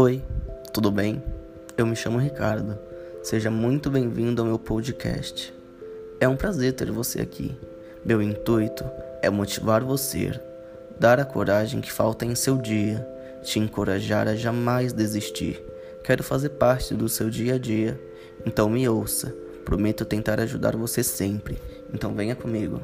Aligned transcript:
Oi, 0.00 0.22
tudo 0.72 0.92
bem? 0.92 1.20
Eu 1.76 1.84
me 1.84 1.96
chamo 1.96 2.20
Ricardo. 2.20 2.78
Seja 3.20 3.50
muito 3.50 3.90
bem-vindo 3.90 4.40
ao 4.40 4.46
meu 4.46 4.56
podcast. 4.56 5.52
É 6.20 6.28
um 6.28 6.36
prazer 6.36 6.74
ter 6.74 6.88
você 6.92 7.20
aqui. 7.20 7.58
Meu 8.04 8.22
intuito 8.22 8.84
é 9.20 9.28
motivar 9.28 9.82
você, 9.82 10.40
dar 11.00 11.18
a 11.18 11.24
coragem 11.24 11.80
que 11.80 11.90
falta 11.90 12.24
em 12.24 12.36
seu 12.36 12.56
dia, 12.56 13.04
te 13.42 13.58
encorajar 13.58 14.28
a 14.28 14.36
jamais 14.36 14.92
desistir. 14.92 15.60
Quero 16.04 16.22
fazer 16.22 16.50
parte 16.50 16.94
do 16.94 17.08
seu 17.08 17.28
dia 17.28 17.56
a 17.56 17.58
dia, 17.58 18.00
então 18.46 18.70
me 18.70 18.88
ouça. 18.88 19.34
Prometo 19.64 20.04
tentar 20.04 20.38
ajudar 20.38 20.76
você 20.76 21.02
sempre. 21.02 21.58
Então 21.92 22.14
venha 22.14 22.36
comigo. 22.36 22.80